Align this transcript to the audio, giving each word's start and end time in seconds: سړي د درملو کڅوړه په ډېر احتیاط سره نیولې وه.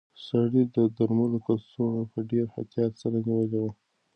سړي 0.25 0.61
د 0.75 0.77
درملو 0.97 1.37
کڅوړه 1.45 2.03
په 2.11 2.19
ډېر 2.29 2.45
احتیاط 2.55 2.93
سره 3.01 3.17
نیولې 3.27 3.59
وه. 3.63 3.71